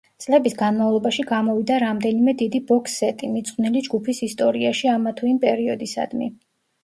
[0.23, 6.33] წლების განმავლობაში გამოვიდა რამდენიმე დიდი ბოქს-სეტი, მიძღვნილი ჯგუფის ისტორიაში ამა თუ იმ პერიოდისადმი.